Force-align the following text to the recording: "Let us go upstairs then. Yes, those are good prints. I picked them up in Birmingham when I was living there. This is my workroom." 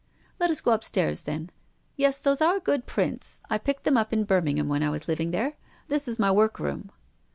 "Let 0.39 0.49
us 0.49 0.61
go 0.61 0.71
upstairs 0.71 1.21
then. 1.21 1.51
Yes, 1.95 2.17
those 2.17 2.41
are 2.41 2.59
good 2.59 2.87
prints. 2.87 3.43
I 3.51 3.59
picked 3.59 3.83
them 3.83 3.97
up 3.97 4.11
in 4.11 4.23
Birmingham 4.23 4.67
when 4.67 4.81
I 4.81 4.89
was 4.89 5.07
living 5.07 5.29
there. 5.29 5.57
This 5.89 6.07
is 6.07 6.17
my 6.17 6.31
workroom." 6.31 6.89